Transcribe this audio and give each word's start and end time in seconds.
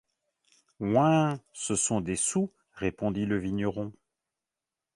Ouin! 0.79 1.39
ce 1.53 1.75
sont 1.75 2.01
des 2.01 2.15
sous, 2.15 2.51
répondit 2.73 3.27
le 3.27 3.37
vigneron. 3.37 3.93